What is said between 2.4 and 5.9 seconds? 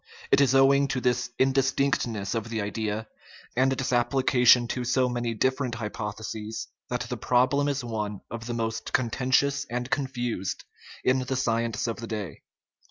the idea, and its application to so many different